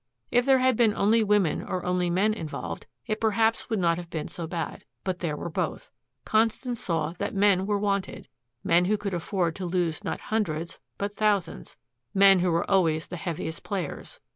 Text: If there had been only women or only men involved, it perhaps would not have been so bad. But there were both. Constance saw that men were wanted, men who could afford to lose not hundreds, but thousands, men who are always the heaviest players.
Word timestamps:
If 0.31 0.47
there 0.47 0.57
had 0.57 0.77
been 0.77 0.95
only 0.95 1.23
women 1.23 1.61
or 1.61 1.85
only 1.85 2.09
men 2.09 2.33
involved, 2.33 2.87
it 3.05 3.21
perhaps 3.21 3.69
would 3.69 3.77
not 3.77 3.97
have 3.97 4.09
been 4.09 4.27
so 4.27 4.47
bad. 4.47 4.83
But 5.03 5.19
there 5.19 5.37
were 5.37 5.47
both. 5.51 5.91
Constance 6.25 6.79
saw 6.79 7.13
that 7.19 7.35
men 7.35 7.67
were 7.67 7.77
wanted, 7.77 8.27
men 8.63 8.85
who 8.85 8.97
could 8.97 9.13
afford 9.13 9.55
to 9.57 9.65
lose 9.67 10.03
not 10.03 10.19
hundreds, 10.33 10.79
but 10.97 11.15
thousands, 11.17 11.77
men 12.15 12.39
who 12.39 12.51
are 12.55 12.67
always 12.67 13.09
the 13.09 13.15
heaviest 13.17 13.61
players. 13.61 14.19